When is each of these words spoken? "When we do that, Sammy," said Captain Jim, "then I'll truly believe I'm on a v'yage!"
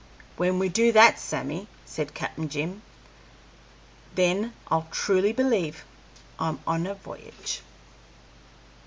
"When 0.35 0.57
we 0.57 0.67
do 0.67 0.91
that, 0.93 1.19
Sammy," 1.19 1.67
said 1.85 2.15
Captain 2.15 2.49
Jim, 2.49 2.81
"then 4.15 4.51
I'll 4.69 4.87
truly 4.89 5.31
believe 5.31 5.85
I'm 6.39 6.59
on 6.65 6.87
a 6.87 6.95
v'yage!" 6.95 7.59